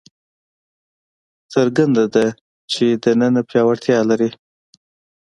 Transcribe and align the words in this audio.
څرګنده 1.53 2.05
ده 2.13 2.25
چې 2.71 2.85
دننه 3.03 3.41
پیاوړتیا 3.49 3.97
لري. 4.09 4.29